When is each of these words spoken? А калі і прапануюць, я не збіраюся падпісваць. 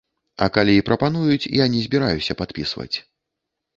А 0.45 0.45
калі 0.55 0.73
і 0.77 0.85
прапануюць, 0.87 1.49
я 1.63 1.69
не 1.75 1.81
збіраюся 1.85 2.39
падпісваць. 2.43 2.93